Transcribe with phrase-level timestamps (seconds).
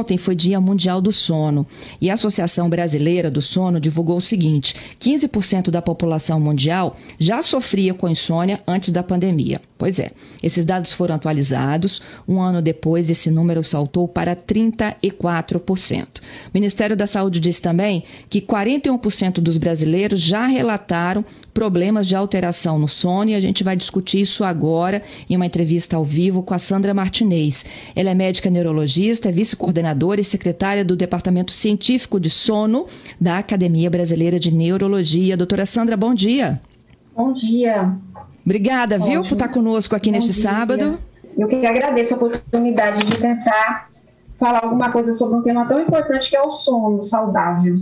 [0.00, 1.66] Ontem foi Dia Mundial do Sono
[2.00, 7.92] e a Associação Brasileira do Sono divulgou o seguinte: 15% da população mundial já sofria
[7.92, 9.60] com insônia antes da pandemia.
[9.76, 10.10] Pois é,
[10.42, 12.00] esses dados foram atualizados.
[12.28, 16.06] Um ano depois, esse número saltou para 34%.
[16.18, 16.20] O
[16.52, 22.88] Ministério da Saúde diz também que 41% dos brasileiros já relataram problemas de alteração no
[22.88, 26.58] sono e a gente vai discutir isso agora em uma entrevista ao vivo com a
[26.58, 27.64] Sandra Martinez.
[27.96, 32.86] Ela é médica neurologista, vice-coordenadora e secretária do Departamento Científico de Sono
[33.20, 35.36] da Academia Brasileira de Neurologia.
[35.36, 36.60] Doutora Sandra, bom dia.
[37.16, 37.92] Bom dia.
[38.44, 39.10] Obrigada, Ótimo.
[39.10, 40.42] viu, por estar conosco aqui Bom neste dia.
[40.42, 40.98] sábado.
[41.36, 43.88] Eu que agradeço a oportunidade de tentar
[44.38, 47.80] falar alguma coisa sobre um tema tão importante que é o sono saudável.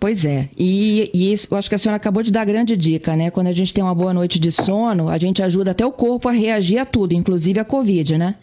[0.00, 3.14] Pois é, e, e isso, eu acho que a senhora acabou de dar grande dica,
[3.14, 3.30] né?
[3.30, 6.26] Quando a gente tem uma boa noite de sono, a gente ajuda até o corpo
[6.26, 8.34] a reagir a tudo, inclusive a Covid, né?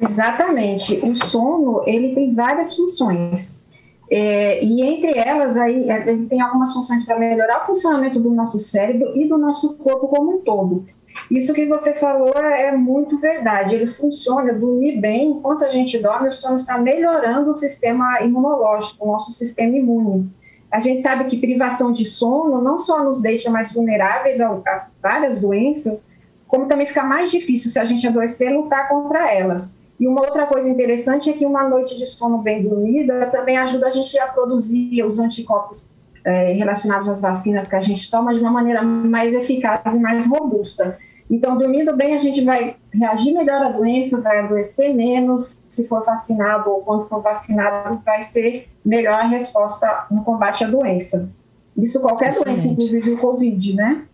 [0.00, 0.98] Exatamente.
[1.02, 3.64] O sono, ele tem várias funções.
[4.08, 8.58] É, e entre elas, aí, ele tem algumas funções para melhorar o funcionamento do nosso
[8.58, 10.84] cérebro e do nosso corpo como um todo.
[11.30, 13.74] Isso que você falou é, é muito verdade.
[13.74, 19.04] Ele funciona, dormir bem, enquanto a gente dorme, o sono está melhorando o sistema imunológico,
[19.04, 20.30] o nosso sistema imune.
[20.70, 24.86] A gente sabe que privação de sono não só nos deixa mais vulneráveis a, a
[25.02, 26.08] várias doenças,
[26.46, 29.75] como também fica mais difícil se a gente adoecer lutar contra elas.
[29.98, 33.88] E uma outra coisa interessante é que uma noite de sono bem dormida também ajuda
[33.88, 35.90] a gente a produzir os anticorpos
[36.24, 40.26] é, relacionados às vacinas que a gente toma de uma maneira mais eficaz e mais
[40.26, 40.98] robusta.
[41.30, 45.58] Então, dormindo bem, a gente vai reagir melhor à doença, vai adoecer menos.
[45.68, 50.68] Se for vacinado ou quando for vacinado, vai ser melhor a resposta no combate à
[50.68, 51.28] doença.
[51.76, 52.62] Isso qualquer Excelente.
[52.62, 54.04] doença, inclusive o Covid, né?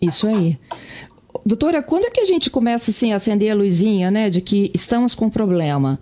[0.00, 0.58] Isso aí.
[1.44, 4.70] Doutora, quando é que a gente começa assim, a acender a luzinha, né, de que
[4.74, 5.98] estamos com um problema?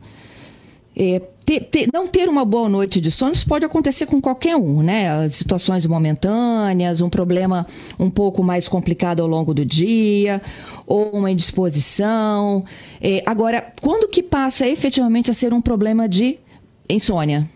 [0.96, 4.56] É, ter, ter, não ter uma boa noite de sono isso pode acontecer com qualquer
[4.56, 5.28] um, né?
[5.30, 7.66] Situações momentâneas, um problema
[7.98, 10.40] um pouco mais complicado ao longo do dia,
[10.86, 12.64] ou uma indisposição.
[13.00, 16.38] É, agora, quando que passa efetivamente a ser um problema de
[16.88, 17.48] insônia?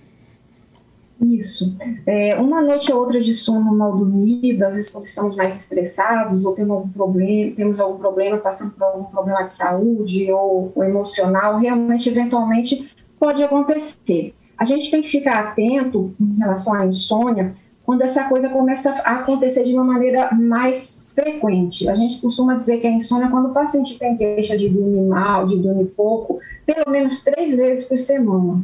[1.20, 1.74] Isso.
[2.06, 6.44] É, uma noite ou outra de sono mal dormida, às vezes quando estamos mais estressados
[6.44, 10.84] ou temos algum problema, temos algum problema, passando por algum problema de saúde ou, ou
[10.84, 14.34] emocional, realmente, eventualmente, pode acontecer.
[14.58, 17.54] A gente tem que ficar atento em relação à insônia
[17.86, 21.88] quando essa coisa começa a acontecer de uma maneira mais frequente.
[21.88, 25.02] A gente costuma dizer que a insônia é quando o paciente tem queixa de dormir
[25.02, 28.62] mal, de dormir pouco, pelo menos três vezes por semana.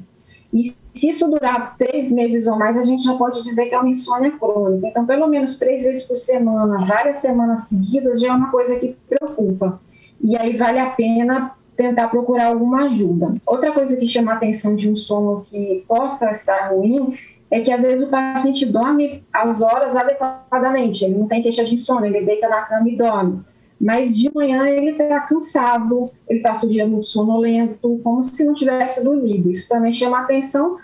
[0.53, 3.79] E se isso durar três meses ou mais, a gente já pode dizer que é
[3.79, 4.87] uma insônia crônica.
[4.87, 8.97] Então, pelo menos três vezes por semana, várias semanas seguidas, já é uma coisa que
[9.09, 9.81] preocupa.
[10.21, 13.35] E aí vale a pena tentar procurar alguma ajuda.
[13.47, 17.17] Outra coisa que chama a atenção de um sono que possa estar ruim
[17.51, 21.77] é que às vezes o paciente dorme às horas adequadamente, ele não tem queixa de
[21.77, 23.43] sono, ele deita na cama e dorme
[23.83, 28.55] mas de manhã ele está cansado, ele passa o dia muito sonolento, como se não
[28.55, 29.51] tivesse dormido.
[29.51, 30.79] Isso também chama a atenção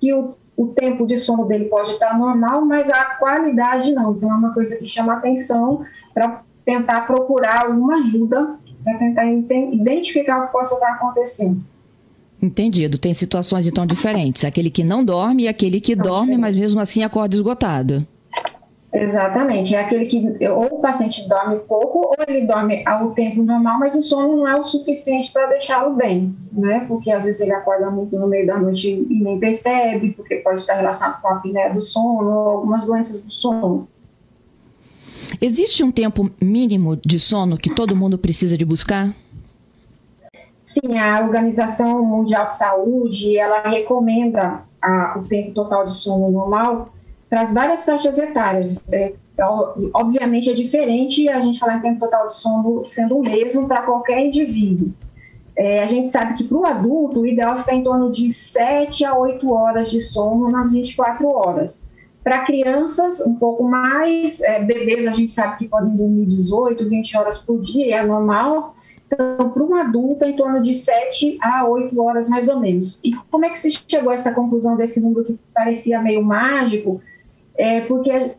[0.00, 4.12] que o, o tempo de sono dele pode estar normal, mas a qualidade não.
[4.12, 9.26] Então é uma coisa que chama a atenção para tentar procurar alguma ajuda para tentar
[9.30, 11.62] identificar o que possa estar acontecendo.
[12.42, 12.98] Entendido.
[12.98, 14.44] Tem situações então diferentes.
[14.44, 18.06] Aquele que não dorme e aquele que não, dorme, mas mesmo assim acorda esgotado.
[18.92, 23.78] Exatamente, é aquele que ou o paciente dorme pouco ou ele dorme ao tempo normal,
[23.78, 26.84] mas o sono não é o suficiente para deixá-lo bem, né?
[26.88, 30.58] Porque às vezes ele acorda muito no meio da noite e nem percebe, porque pode
[30.58, 33.88] estar relacionado com a apneia do sono ou algumas doenças do sono.
[35.40, 39.14] Existe um tempo mínimo de sono que todo mundo precisa de buscar?
[40.64, 46.92] Sim, a Organização Mundial de Saúde, ela recomenda a, o tempo total de sono normal
[47.30, 48.82] para as várias faixas etárias.
[48.92, 49.14] É,
[49.94, 53.82] obviamente é diferente a gente falar em tempo total de sono sendo o mesmo para
[53.82, 54.92] qualquer indivíduo.
[55.56, 58.32] É, a gente sabe que para o adulto o ideal é ficar em torno de
[58.32, 61.88] 7 a 8 horas de sono nas 24 horas.
[62.22, 67.16] Para crianças, um pouco mais, é, bebês a gente sabe que podem dormir 18, 20
[67.16, 68.74] horas por dia, é normal.
[69.06, 73.00] Então, para um adulto, é em torno de 7 a 8 horas mais ou menos.
[73.02, 77.00] E como é que se chegou a essa conclusão desse número que parecia meio mágico?
[77.56, 78.32] É, porque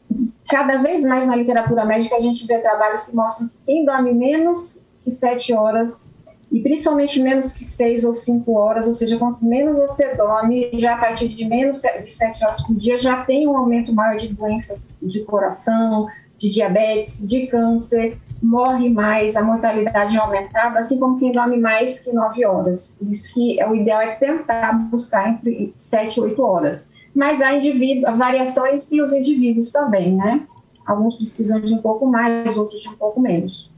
[0.49, 4.13] cada vez mais na literatura médica a gente vê trabalhos que mostram que quem dorme
[4.13, 6.13] menos que sete horas
[6.51, 10.95] e principalmente menos que 6 ou 5 horas, ou seja, quanto menos você dorme, já
[10.95, 14.27] a partir de menos de 7 horas por dia, já tem um aumento maior de
[14.27, 21.19] doenças de coração, de diabetes, de câncer, morre mais, a mortalidade é aumentada, assim como
[21.19, 22.97] quem dorme mais que 9 horas.
[22.99, 26.89] Por isso que é, o ideal é tentar buscar entre 7 e 8 horas.
[27.13, 30.41] Mas há indivíduo, variações entre os indivíduos também, né?
[30.85, 33.69] Alguns precisam de um pouco mais, outros de um pouco menos.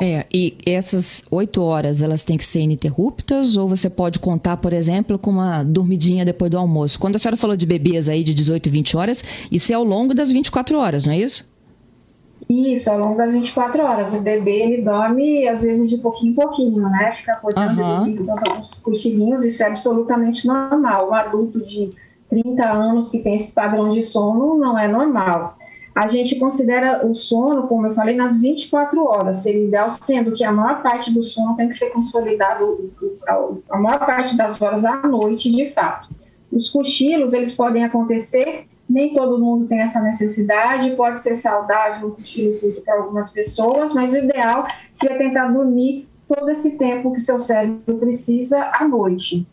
[0.00, 4.72] É, e essas oito horas, elas têm que ser ininterruptas ou você pode contar, por
[4.72, 7.00] exemplo, com uma dormidinha depois do almoço?
[7.00, 9.82] Quando a senhora falou de bebês aí de 18 e 20 horas, isso é ao
[9.82, 11.48] longo das 24 horas, não é isso?
[12.48, 14.14] Isso, ao longo das 24 horas.
[14.14, 17.10] O bebê, ele dorme, às vezes, de pouquinho em pouquinho, né?
[17.12, 18.14] Fica acordando, uhum.
[18.24, 21.10] dando alguns cochilinhos, isso é absolutamente normal.
[21.10, 21.90] O adulto de
[22.28, 25.56] 30 anos que tem esse padrão de sono não é normal
[25.98, 30.52] a gente considera o sono, como eu falei, nas 24 horas, ideal, sendo que a
[30.52, 32.88] maior parte do sono tem que ser consolidado,
[33.68, 36.08] a maior parte das horas à noite, de fato.
[36.52, 42.10] Os cochilos, eles podem acontecer, nem todo mundo tem essa necessidade, pode ser saudável um
[42.12, 47.20] cochilo curto para algumas pessoas, mas o ideal seria tentar dormir todo esse tempo que
[47.20, 49.44] seu cérebro precisa à noite.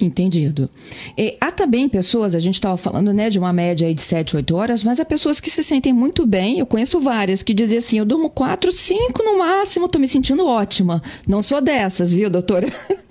[0.00, 0.70] Entendido.
[1.16, 4.56] E, há também pessoas, a gente estava falando né, de uma média de 7, 8
[4.56, 6.58] horas, mas há pessoas que se sentem muito bem.
[6.58, 10.46] Eu conheço várias que dizem assim: eu durmo 4, 5 no máximo, estou me sentindo
[10.46, 11.02] ótima.
[11.26, 12.68] Não sou dessas, viu, doutora?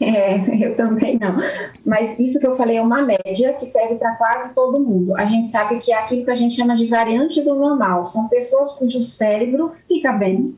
[0.00, 1.36] É, eu também não.
[1.84, 5.16] Mas isso que eu falei é uma média que serve para quase todo mundo.
[5.16, 8.04] A gente sabe que é aquilo que a gente chama de variante do normal.
[8.04, 10.54] São pessoas cujo cérebro fica bem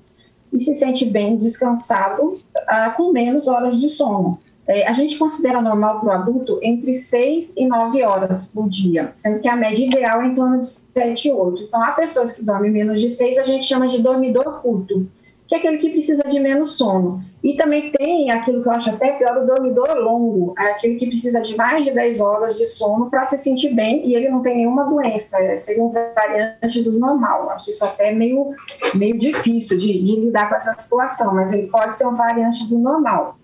[0.52, 4.38] e se sente bem descansado uh, com menos horas de sono.
[4.70, 9.10] É, a gente considera normal para o adulto entre 6 e 9 horas por dia,
[9.12, 11.62] sendo que a média ideal é em torno de 7 e 8.
[11.64, 15.08] Então, há pessoas que dormem menos de 6, a gente chama de dormidor curto,
[15.48, 17.20] que é aquele que precisa de menos sono.
[17.42, 21.08] E também tem aquilo que eu acho até pior, o dormidor longo, é aquele que
[21.08, 24.40] precisa de mais de 10 horas de sono para se sentir bem e ele não
[24.40, 27.50] tem nenhuma doença, é, seria um variante do normal.
[27.50, 28.54] Acho isso até meio,
[28.94, 32.78] meio difícil de, de lidar com essa situação, mas ele pode ser um variante do
[32.78, 33.34] normal.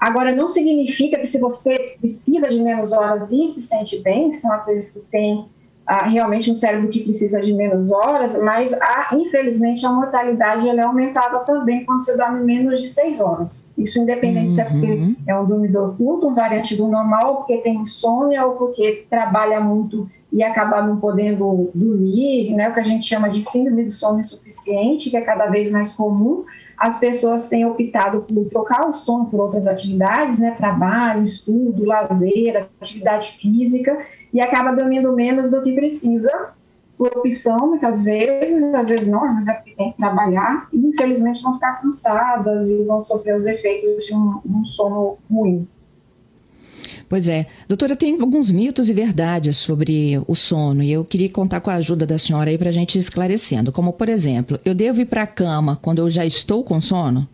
[0.00, 4.36] Agora, não significa que se você precisa de menos horas e se sente bem, que
[4.36, 5.44] são aqueles que têm
[5.86, 10.80] ah, realmente um cérebro que precisa de menos horas, mas ah, infelizmente a mortalidade ela
[10.80, 13.74] é aumentada também quando você dorme menos de seis horas.
[13.76, 14.50] Isso independente uhum.
[14.52, 15.16] se é porque uhum.
[15.26, 20.08] é um dormidor curto, um variante do normal, porque tem insônia ou porque trabalha muito
[20.32, 24.20] e acaba não podendo dormir, né, o que a gente chama de síndrome do sono
[24.20, 26.44] insuficiente, que é cada vez mais comum,
[26.80, 32.66] as pessoas têm optado por trocar o sono por outras atividades, né, trabalho, estudo, lazer,
[32.80, 33.98] atividade física,
[34.32, 36.52] e acaba dormindo menos do que precisa,
[36.96, 40.78] por opção, muitas vezes, às vezes não, às vezes é porque tem que trabalhar, e
[40.78, 45.68] infelizmente vão ficar cansadas e vão sofrer os efeitos de um, um sono ruim.
[47.10, 47.46] Pois é.
[47.66, 51.74] Doutora, tem alguns mitos e verdades sobre o sono e eu queria contar com a
[51.74, 53.72] ajuda da senhora aí para a gente ir esclarecendo.
[53.72, 57.26] Como, por exemplo, eu devo ir para a cama quando eu já estou com sono?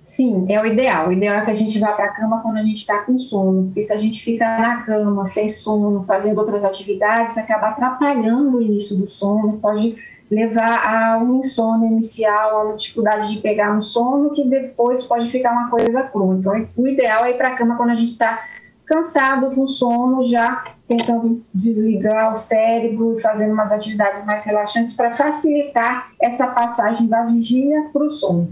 [0.00, 1.08] Sim, é o ideal.
[1.08, 3.18] O ideal é que a gente vá para a cama quando a gente está com
[3.18, 8.56] sono, porque se a gente fica na cama sem sono, fazendo outras atividades, acaba atrapalhando
[8.56, 9.96] o início do sono, pode
[10.30, 15.30] levar a um insônia inicial, a uma dificuldade de pegar no sono, que depois pode
[15.30, 16.58] ficar uma coisa crônica.
[16.58, 18.44] Então, o ideal é ir para a cama quando a gente está
[18.86, 25.14] cansado com sono, já tentando desligar o cérebro e fazendo umas atividades mais relaxantes para
[25.14, 28.48] facilitar essa passagem da vigília para o sono.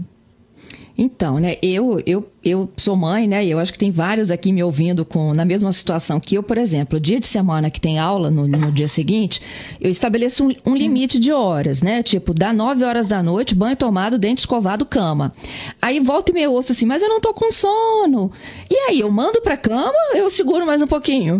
[0.97, 4.51] Então, né, eu, eu, eu sou mãe, né, e eu acho que tem vários aqui
[4.51, 7.99] me ouvindo com na mesma situação que eu, por exemplo, dia de semana que tem
[7.99, 9.39] aula no, no dia seguinte,
[9.79, 13.75] eu estabeleço um, um, limite de horas, né, tipo, dá 9 horas da noite, banho
[13.75, 15.31] tomado, dente escovado, cama.
[15.79, 18.31] Aí volta e meio ouço assim, mas eu não tô com sono.
[18.69, 21.39] E aí, eu mando pra cama, eu seguro mais um pouquinho.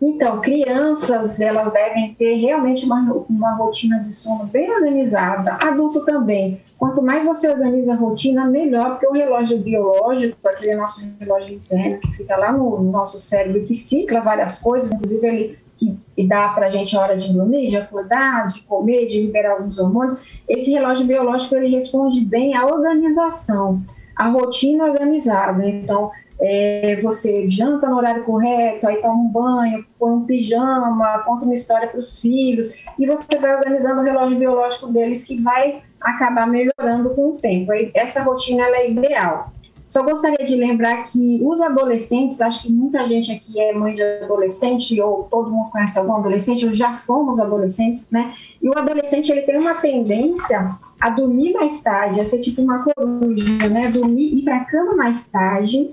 [0.00, 6.60] Então, crianças, elas devem ter realmente uma, uma rotina de sono bem organizada, adulto também.
[6.82, 12.00] Quanto mais você organiza a rotina, melhor, porque o relógio biológico, aquele nosso relógio interno
[12.00, 16.48] que fica lá no, no nosso cérebro, que cicla várias coisas, inclusive ele que dá
[16.48, 20.42] para a gente a hora de dormir, de acordar, de comer, de liberar alguns hormônios,
[20.48, 23.80] esse relógio biológico ele responde bem à organização,
[24.16, 25.64] à rotina organizada.
[25.64, 26.10] Então,
[26.40, 31.54] é, você janta no horário correto, aí toma um banho, põe um pijama, conta uma
[31.54, 36.46] história para os filhos, e você vai organizando o relógio biológico deles que vai acabar
[36.46, 37.72] melhorando com o tempo.
[37.94, 39.52] Essa rotina é ideal.
[39.92, 44.02] Só gostaria de lembrar que os adolescentes, acho que muita gente aqui é mãe de
[44.02, 48.32] adolescente, ou todo mundo conhece algum adolescente, ou já fomos adolescentes, né?
[48.62, 52.82] E o adolescente, ele tem uma tendência a dormir mais tarde, a ser tipo uma
[52.82, 53.90] coruja, né?
[53.90, 55.90] Dormir, ir para a cama mais tarde,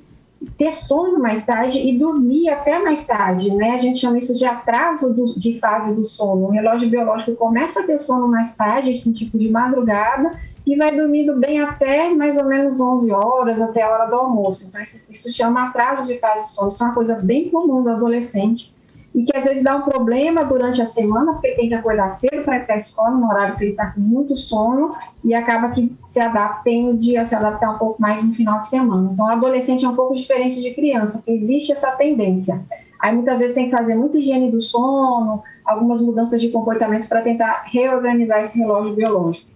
[0.58, 3.72] ter sono mais tarde e dormir até mais tarde, né?
[3.72, 6.48] A gente chama isso de atraso do, de fase do sono.
[6.48, 10.31] O relógio biológico começa a ter sono mais tarde, esse tipo de madrugada,
[10.65, 14.65] e vai dormindo bem até mais ou menos 11 horas, até a hora do almoço.
[14.67, 16.69] Então, isso, isso chama atraso de fase de sono.
[16.69, 18.74] Isso é uma coisa bem comum do adolescente
[19.13, 22.43] e que às vezes dá um problema durante a semana, porque tem que acordar cedo
[22.43, 25.69] para ir para a escola, no horário que ele está com muito sono, e acaba
[25.69, 29.09] que se adapta, tende a se adaptar um pouco mais no final de semana.
[29.11, 32.61] Então, o adolescente é um pouco diferente de criança, existe essa tendência.
[32.99, 37.21] Aí muitas vezes tem que fazer muita higiene do sono, algumas mudanças de comportamento para
[37.21, 39.47] tentar reorganizar esse relógio biológico.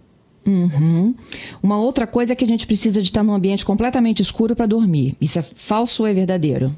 [0.45, 1.13] Uhum.
[1.61, 4.65] Uma outra coisa é que a gente precisa de estar num ambiente completamente escuro para
[4.65, 5.15] dormir.
[5.19, 6.73] Isso é falso ou é verdadeiro?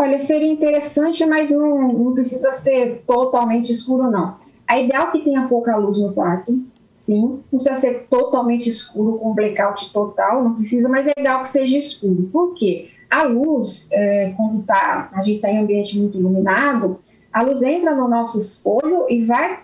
[0.00, 4.34] Olha, seria interessante, mas não, não precisa ser totalmente escuro, não.
[4.66, 6.58] A ideal é que tenha pouca luz no quarto,
[6.94, 7.20] sim.
[7.52, 11.76] Não precisa ser totalmente escuro, com blackout total, não precisa, mas é ideal que seja
[11.76, 12.30] escuro.
[12.32, 12.88] Por quê?
[13.10, 16.98] A luz, é, quando tá, a gente está em ambiente muito iluminado,
[17.30, 19.58] a luz entra no nosso olho e vai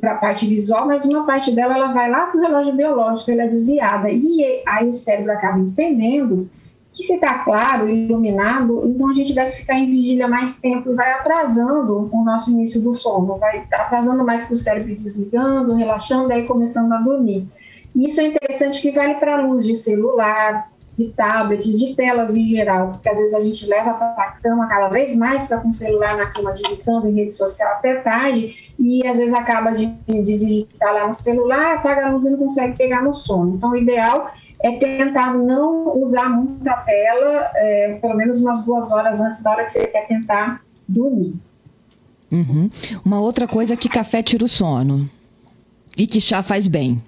[0.00, 3.30] para a parte visual, mas uma parte dela ela vai lá para o relógio biológico,
[3.30, 4.10] ela é desviada.
[4.10, 6.50] E aí o cérebro acaba entendendo
[6.96, 10.94] que se está claro, iluminado, então a gente deve ficar em vigília mais tempo e
[10.94, 16.26] vai atrasando o nosso início do sono, vai atrasando mais para o cérebro desligando, relaxando,
[16.26, 17.46] daí começando a dormir.
[17.94, 22.34] E isso é interessante que vale para a luz de celular, de tablets, de telas
[22.34, 25.58] em geral, porque às vezes a gente leva para a cama cada vez mais, fica
[25.58, 29.72] com o celular na cama digitando em rede social até tarde, e às vezes acaba
[29.72, 33.56] de, de digitar lá no celular, apaga a luz e não consegue pegar no sono.
[33.56, 39.20] Então, o ideal é tentar não usar muita tela, é, pelo menos umas duas horas
[39.20, 41.34] antes da hora que você quer tentar dormir.
[42.30, 42.70] Uhum.
[43.04, 45.08] Uma outra coisa é que café tira o sono
[45.96, 47.00] e que chá faz bem.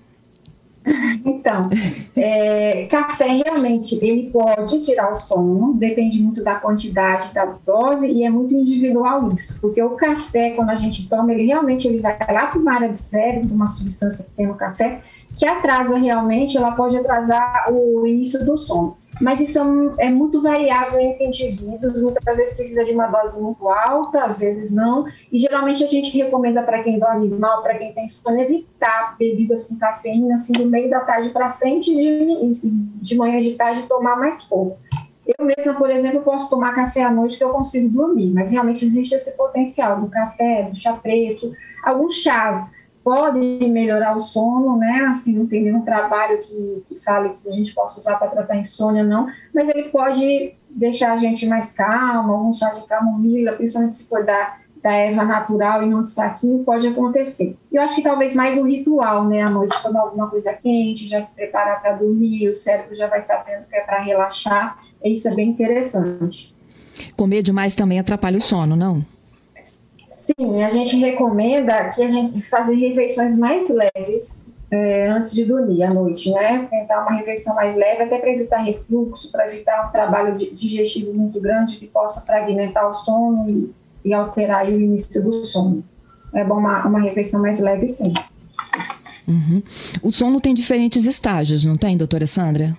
[1.25, 1.69] Então,
[2.17, 8.25] é, café realmente ele pode tirar o sono, depende muito da quantidade, da dose e
[8.25, 12.17] é muito individual isso, porque o café quando a gente toma ele realmente ele vai
[12.33, 15.01] lá para uma área de cérebro, uma substância que tem no café
[15.39, 18.97] que atrasa realmente, ela pode atrasar o início do sono.
[19.21, 19.59] Mas isso
[19.99, 24.41] é, é muito variável entre indivíduos, muitas vezes precisa de uma dose muito alta, às
[24.41, 25.07] vezes não.
[25.33, 29.65] E geralmente a gente recomenda para quem dorme mal, para quem tem sono, evitar bebidas
[29.65, 32.51] com cafeína, assim, do meio da tarde para frente, de,
[33.01, 34.77] de manhã de tarde tomar mais pouco.
[35.27, 38.85] Eu mesma, por exemplo, posso tomar café à noite que eu consigo dormir, mas realmente
[38.85, 41.53] existe esse potencial do café, do chá preto,
[41.85, 42.73] alguns chás
[43.09, 45.07] pode melhorar o sono, né?
[45.09, 48.57] Assim, não tem nenhum trabalho que, que fale que a gente possa usar para tratar
[48.57, 53.97] insônia, não, mas ele pode deixar a gente mais calma, algum chá de camomila, principalmente
[53.97, 57.57] se for da, da erva natural e não de saquinho, pode acontecer.
[57.73, 59.41] Eu acho que talvez mais um ritual, né?
[59.41, 63.23] À noite tomar alguma coisa quente, já se preparar para dormir, o cérebro já vai
[63.23, 66.55] sabendo que é para relaxar, isso é bem interessante.
[67.17, 69.03] Comer demais também atrapalha o sono, não?
[70.29, 75.83] Sim, a gente recomenda que a gente fazer refeições mais leves é, antes de dormir
[75.83, 76.67] à noite, né?
[76.71, 81.41] Tentar uma refeição mais leve, até para evitar refluxo, para evitar um trabalho digestivo muito
[81.41, 83.73] grande que possa fragmentar o sono e,
[84.05, 85.83] e alterar o início do sono.
[86.35, 88.13] É bom uma, uma refeição mais leve, sim.
[89.27, 89.63] Uhum.
[90.03, 92.77] O sono tem diferentes estágios, não tem, doutora Sandra?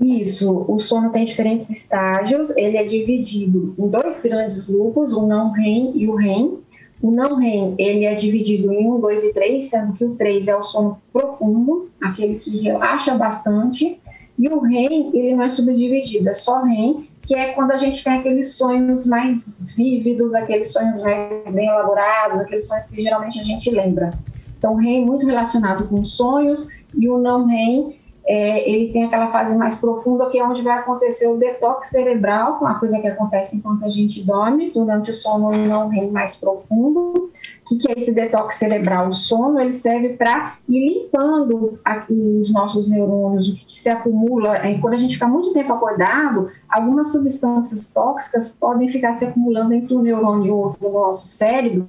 [0.00, 5.50] Isso, o sono tem diferentes estágios, ele é dividido em dois grandes grupos, o não
[5.50, 6.58] REM e o REM.
[7.02, 10.48] O não REM, ele é dividido em 1, 2 e 3, sendo que o 3
[10.48, 14.00] é o sono profundo, aquele que relaxa bastante,
[14.38, 18.02] e o REM, ele não é subdividido, é só REM, que é quando a gente
[18.02, 23.42] tem aqueles sonhos mais vívidos, aqueles sonhos mais bem elaborados, aqueles sonhos que geralmente a
[23.42, 24.12] gente lembra.
[24.56, 27.97] Então, o REM muito relacionado com sonhos, e o não REM
[28.28, 32.58] é, ele tem aquela fase mais profunda que é onde vai acontecer o detox cerebral,
[32.60, 37.30] uma coisa que acontece enquanto a gente dorme, durante o sono não REM mais profundo.
[37.64, 39.08] O que, que é esse detox cerebral?
[39.08, 41.78] O sono ele serve para ir limpando
[42.10, 44.56] os nossos neurônios, o que, se acumula.
[44.58, 49.72] É, quando a gente fica muito tempo acordado, algumas substâncias tóxicas podem ficar se acumulando
[49.72, 51.88] entre um neurônio e outro no nosso cérebro,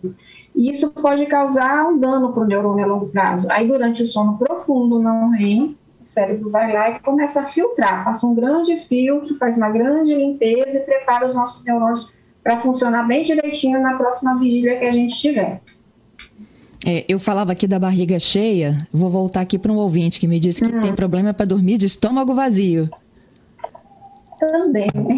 [0.55, 3.47] e isso pode causar um dano para o neurônio a longo prazo.
[3.51, 5.75] Aí, durante o sono profundo, não REM,
[6.05, 10.77] cérebro vai lá e começa a filtrar, passa um grande filtro, faz uma grande limpeza
[10.77, 12.13] e prepara os nossos neurônios
[12.43, 15.61] para funcionar bem direitinho na próxima vigília que a gente tiver.
[16.85, 20.39] É, eu falava aqui da barriga cheia, vou voltar aqui para um ouvinte que me
[20.39, 20.81] disse que uhum.
[20.81, 22.89] tem problema para dormir de estômago vazio
[24.39, 24.87] também.
[24.93, 25.15] Né?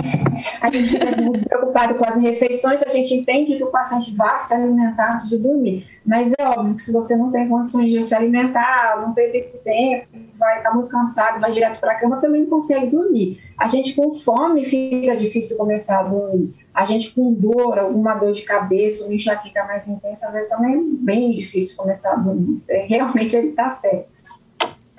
[0.62, 4.40] A gente fica muito preocupado com as refeições, a gente entende que o paciente vai
[4.42, 8.04] se alimentar antes de dormir, mas é óbvio que se você não tem condições de
[8.04, 12.42] se alimentar, não teve tempo, vai estar muito cansado, vai direto para a cama, também
[12.42, 13.40] não consegue dormir.
[13.58, 16.54] A gente com fome fica difícil começar a dormir.
[16.74, 20.74] A gente com dor, alguma dor de cabeça, uma enxaqueca mais intensa, às vezes também
[20.74, 22.62] é bem difícil começar a dormir.
[22.70, 24.22] É, realmente ele está certo.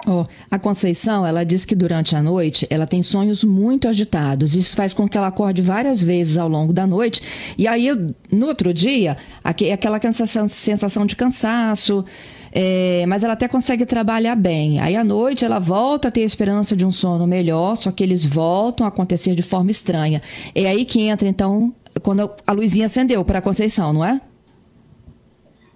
[0.05, 4.57] Oh, a Conceição, ela diz que durante a noite ela tem sonhos muito agitados.
[4.57, 7.23] Isso faz com que ela acorde várias vezes ao longo da noite.
[7.57, 7.89] E aí,
[8.31, 12.05] no outro dia, aquela sensação, sensação de cansaço.
[12.55, 14.79] É, mas ela até consegue trabalhar bem.
[14.81, 18.03] Aí à noite ela volta a ter a esperança de um sono melhor, só que
[18.03, 20.21] eles voltam a acontecer de forma estranha.
[20.55, 24.21] É aí que entra, então, quando a luzinha acendeu para a Conceição, não é?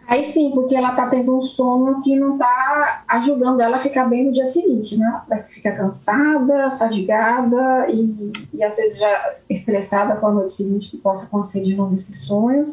[0.08, 4.04] Aí sim, porque ela está tendo um sono que não está ajudando ela a ficar
[4.04, 5.20] bem no dia seguinte, né?
[5.28, 10.96] Que fica cansada, fadigada e, e às vezes já estressada com a noite seguinte que
[10.96, 12.72] possa acontecer de novo esses sonhos.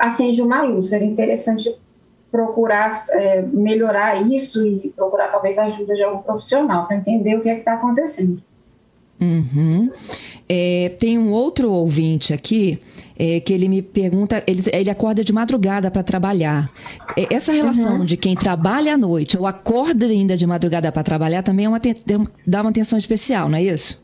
[0.00, 1.72] Acende uma luz, seria interessante
[2.32, 7.40] procurar é, melhorar isso e procurar talvez a ajuda de algum profissional para entender o
[7.40, 8.42] que é que está acontecendo.
[9.20, 9.92] Uhum.
[10.48, 12.80] É, tem um outro ouvinte aqui
[13.18, 16.70] é, que ele me pergunta, ele, ele acorda de madrugada para trabalhar.
[17.16, 18.04] É, essa relação uhum.
[18.04, 21.80] de quem trabalha à noite ou acorda ainda de madrugada para trabalhar também é uma,
[22.46, 24.02] dá uma atenção especial, não é isso?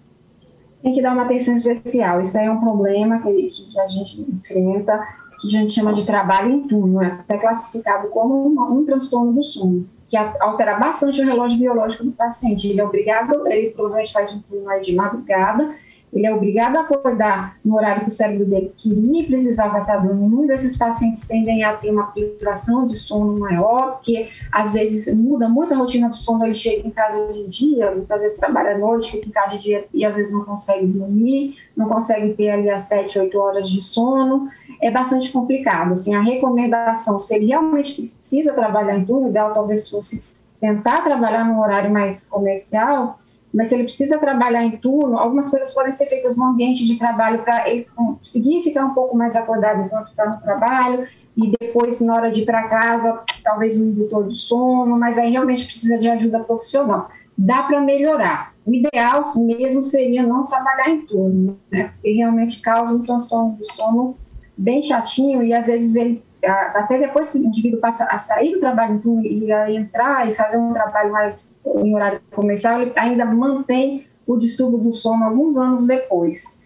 [0.82, 2.22] Tem que dar uma atenção especial.
[2.22, 4.98] Isso aí é um problema que, que a gente enfrenta,
[5.40, 7.02] que a gente chama de trabalho em turno.
[7.02, 12.02] É até classificado como um, um transtorno do sono que altera bastante o relógio biológico
[12.02, 12.66] do paciente.
[12.66, 15.72] Ele é obrigado, ele provavelmente faz um turno de madrugada
[16.12, 19.98] ele é obrigado a acordar no horário que o cérebro dele queria e precisava estar
[19.98, 20.50] dormindo.
[20.50, 25.72] Esses pacientes tendem a ter uma privação de sono maior, porque às vezes muda muito
[25.72, 26.44] a rotina do sono.
[26.44, 29.62] Ele chega em casa de dia, muitas vezes trabalha à noite, fica em casa de
[29.62, 33.70] dia e às vezes não consegue dormir, não consegue ter ali as 7, 8 horas
[33.70, 34.48] de sono.
[34.82, 35.92] É bastante complicado.
[35.92, 40.24] Assim, a recomendação, se ele realmente precisa trabalhar em turno, ideal talvez fosse
[40.60, 43.16] tentar trabalhar num horário mais comercial
[43.52, 46.98] mas se ele precisa trabalhar em turno, algumas coisas podem ser feitas no ambiente de
[46.98, 52.00] trabalho para ele conseguir ficar um pouco mais acordado enquanto está no trabalho e depois,
[52.00, 55.98] na hora de ir para casa, talvez um indutor do sono, mas aí realmente precisa
[55.98, 57.08] de ajuda profissional.
[57.36, 58.52] Dá para melhorar.
[58.66, 61.90] O ideal mesmo seria não trabalhar em turno, né?
[61.94, 64.16] porque realmente causa um transtorno do sono
[64.56, 68.60] bem chatinho e às vezes ele até depois que o indivíduo passa a sair do
[68.60, 74.06] trabalho e a entrar e fazer um trabalho mais em horário comercial, ele ainda mantém
[74.26, 76.60] o distúrbio do sono alguns anos depois.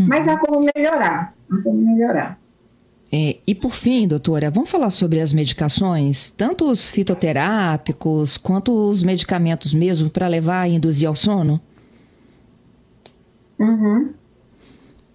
[0.00, 0.06] Uhum.
[0.08, 2.38] Mas há como melhorar, há como melhorar.
[3.12, 9.02] É, e por fim, doutora, vamos falar sobre as medicações, tanto os fitoterápicos quanto os
[9.02, 11.60] medicamentos mesmo para levar e induzir ao sono?
[13.58, 14.12] Uhum.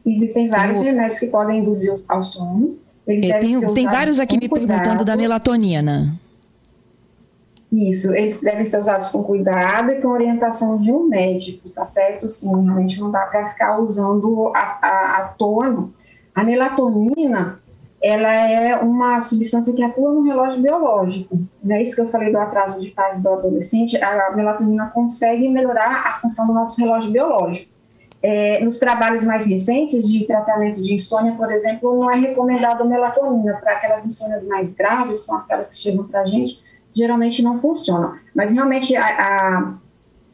[0.06, 2.78] Existem vários remédios que podem induzir ao sono.
[3.18, 4.68] Tem, tem vários aqui me cuidado.
[4.68, 6.14] perguntando da melatonina.
[7.72, 12.28] Isso, eles devem ser usados com cuidado e com orientação de um médico, tá certo?
[12.28, 15.90] Assim, realmente não dá para ficar usando a, a, à toa.
[16.36, 17.60] A melatonina,
[18.02, 21.40] ela é uma substância que atua no relógio biológico.
[21.64, 23.98] Não é isso que eu falei do atraso de fase do adolescente.
[23.98, 27.79] A melatonina consegue melhorar a função do nosso relógio biológico.
[28.22, 33.58] É, nos trabalhos mais recentes de tratamento de insônia, por exemplo, não é recomendado melatonina
[33.62, 36.62] para aquelas insônias mais graves, são aquelas que chegam para a gente,
[36.94, 38.16] geralmente não funcionam.
[38.36, 39.74] Mas realmente a, a,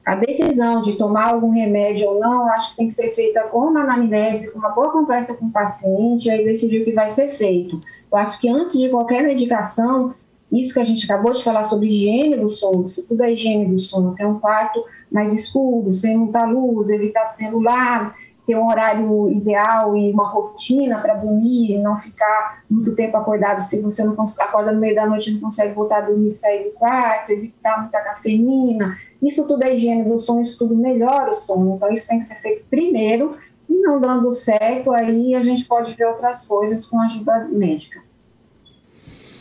[0.04, 3.60] a, decisão de tomar algum remédio ou não, acho que tem que ser feita com
[3.60, 7.38] uma anamnese, com uma boa conversa com o paciente, aí decidir o que vai ser
[7.38, 7.80] feito.
[8.12, 10.16] Eu acho que antes de qualquer medicação,
[10.62, 13.74] isso que a gente acabou de falar sobre higiene do sono, se tudo é higiene
[13.74, 18.14] do sono, ter um quarto mais escuro, sem muita luz, evitar celular,
[18.46, 23.82] ter um horário ideal e uma rotina para dormir, não ficar muito tempo acordado se
[23.82, 27.32] você não acorda no meio da noite não consegue voltar a dormir sair do quarto,
[27.32, 28.98] evitar muita cafeína.
[29.22, 31.76] Isso tudo é higiene do sono, isso tudo melhora o sono.
[31.76, 33.36] Então, isso tem que ser feito primeiro
[33.68, 38.05] e não dando certo, aí a gente pode ver outras coisas com ajuda médica.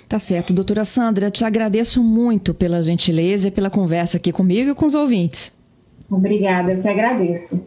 [0.09, 4.75] Tá certo, doutora Sandra, te agradeço muito pela gentileza e pela conversa aqui comigo e
[4.75, 5.53] com os ouvintes.
[6.11, 7.67] Obrigada, eu que agradeço.